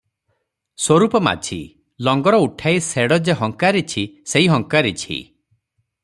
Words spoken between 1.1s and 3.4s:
ମାଝି- ଲଙ୍ଗର ଉଠାଇ ଶେଡ଼ ଯେ